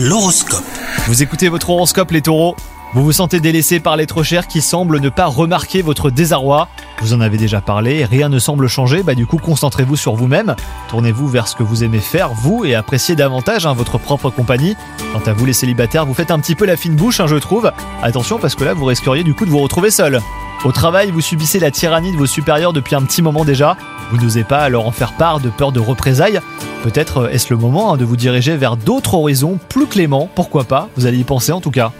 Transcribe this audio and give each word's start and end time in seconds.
L'horoscope. 0.00 0.62
Vous 1.08 1.24
écoutez 1.24 1.48
votre 1.48 1.70
horoscope 1.70 2.12
les 2.12 2.22
taureaux 2.22 2.54
Vous 2.94 3.02
vous 3.02 3.10
sentez 3.10 3.40
délaissé 3.40 3.80
par 3.80 3.96
les 3.96 4.06
trop 4.06 4.22
qui 4.48 4.60
semblent 4.60 5.00
ne 5.00 5.08
pas 5.08 5.26
remarquer 5.26 5.82
votre 5.82 6.12
désarroi 6.12 6.68
Vous 7.00 7.14
en 7.14 7.20
avez 7.20 7.36
déjà 7.36 7.60
parlé, 7.60 8.04
rien 8.04 8.28
ne 8.28 8.38
semble 8.38 8.68
changer, 8.68 9.02
bah 9.02 9.16
du 9.16 9.26
coup 9.26 9.38
concentrez-vous 9.38 9.96
sur 9.96 10.14
vous-même, 10.14 10.54
tournez-vous 10.88 11.26
vers 11.26 11.48
ce 11.48 11.56
que 11.56 11.64
vous 11.64 11.82
aimez 11.82 11.98
faire, 11.98 12.32
vous, 12.32 12.64
et 12.64 12.76
appréciez 12.76 13.16
davantage 13.16 13.66
hein, 13.66 13.74
votre 13.74 13.98
propre 13.98 14.30
compagnie. 14.30 14.76
Quant 15.12 15.28
à 15.28 15.32
vous 15.32 15.46
les 15.46 15.52
célibataires, 15.52 16.06
vous 16.06 16.14
faites 16.14 16.30
un 16.30 16.38
petit 16.38 16.54
peu 16.54 16.64
la 16.64 16.76
fine 16.76 16.94
bouche, 16.94 17.18
hein, 17.18 17.26
je 17.26 17.34
trouve. 17.34 17.72
Attention 18.00 18.38
parce 18.38 18.54
que 18.54 18.62
là 18.62 18.74
vous 18.74 18.84
risqueriez 18.84 19.24
du 19.24 19.34
coup 19.34 19.46
de 19.46 19.50
vous 19.50 19.58
retrouver 19.58 19.90
seul. 19.90 20.20
Au 20.64 20.70
travail, 20.70 21.10
vous 21.10 21.20
subissez 21.20 21.58
la 21.58 21.72
tyrannie 21.72 22.12
de 22.12 22.16
vos 22.16 22.26
supérieurs 22.26 22.72
depuis 22.72 22.94
un 22.94 23.02
petit 23.02 23.20
moment 23.20 23.44
déjà. 23.44 23.76
Vous 24.12 24.18
n'osez 24.18 24.44
pas 24.44 24.68
leur 24.68 24.86
en 24.86 24.92
faire 24.92 25.14
part 25.14 25.40
de 25.40 25.50
peur 25.50 25.72
de 25.72 25.80
représailles. 25.80 26.40
Peut-être 26.82 27.18
euh, 27.18 27.28
est-ce 27.30 27.52
le 27.52 27.58
moment 27.58 27.92
hein, 27.92 27.96
de 27.96 28.04
vous 28.04 28.16
diriger 28.16 28.56
vers 28.56 28.76
d'autres 28.76 29.14
horizons 29.14 29.58
plus 29.68 29.86
cléments, 29.86 30.28
pourquoi 30.34 30.64
pas, 30.64 30.88
vous 30.96 31.06
allez 31.06 31.18
y 31.18 31.24
penser 31.24 31.52
en 31.52 31.60
tout 31.60 31.70
cas. 31.70 31.92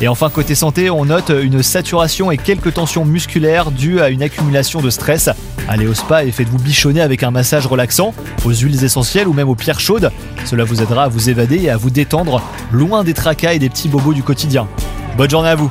Et 0.00 0.06
enfin 0.06 0.30
côté 0.30 0.54
santé, 0.54 0.90
on 0.90 1.06
note 1.06 1.30
une 1.30 1.62
saturation 1.62 2.30
et 2.30 2.36
quelques 2.36 2.74
tensions 2.74 3.04
musculaires 3.04 3.72
dues 3.72 4.00
à 4.00 4.10
une 4.10 4.22
accumulation 4.22 4.80
de 4.80 4.90
stress. 4.90 5.28
Allez 5.68 5.88
au 5.88 5.94
spa 5.94 6.24
et 6.24 6.30
faites-vous 6.30 6.58
bichonner 6.58 7.00
avec 7.00 7.24
un 7.24 7.32
massage 7.32 7.66
relaxant, 7.66 8.14
aux 8.44 8.52
huiles 8.52 8.84
essentielles 8.84 9.26
ou 9.26 9.32
même 9.32 9.48
aux 9.48 9.56
pierres 9.56 9.80
chaudes. 9.80 10.12
Cela 10.44 10.62
vous 10.62 10.82
aidera 10.82 11.04
à 11.04 11.08
vous 11.08 11.30
évader 11.30 11.62
et 11.64 11.70
à 11.70 11.76
vous 11.76 11.90
détendre, 11.90 12.42
loin 12.70 13.02
des 13.02 13.14
tracas 13.14 13.54
et 13.54 13.58
des 13.58 13.68
petits 13.68 13.88
bobos 13.88 14.14
du 14.14 14.22
quotidien. 14.22 14.68
Bonne 15.16 15.30
journée 15.30 15.50
à 15.50 15.56
vous 15.56 15.70